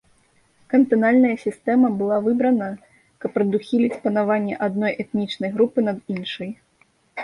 [0.73, 2.71] Кантанальная сістэма была выбрана,
[3.21, 6.51] каб прадухіліць панаванне адной этнічнай групы над іншай.